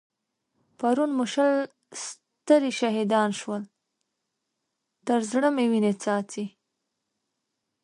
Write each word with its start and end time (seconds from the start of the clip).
پرون 0.79 1.11
مو 1.17 1.25
شل 1.33 1.51
سترې 2.05 2.71
شهيدان 2.79 3.29
شول؛ 3.39 3.63
تر 5.07 5.19
زړه 5.31 5.49
مې 5.55 5.65
وينې 5.71 5.93
څاڅي. 6.01 6.45